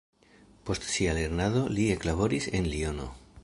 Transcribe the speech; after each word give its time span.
Post 0.69 0.87
sia 0.93 1.13
lernado 1.19 1.63
li 1.77 1.87
eklaboris 1.97 2.51
en 2.61 2.71
Liono. 2.75 3.11